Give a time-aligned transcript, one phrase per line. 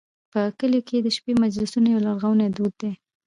[0.31, 2.91] په کلیو کې د شپې مجلسونه یو لرغونی دود دی.